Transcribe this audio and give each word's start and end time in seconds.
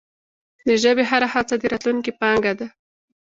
د 0.67 0.69
ژبي 0.83 1.03
هره 1.11 1.27
هڅه 1.33 1.55
د 1.57 1.63
راتلونکې 1.73 2.11
پانګه 2.21 2.53
ده. 2.59 2.67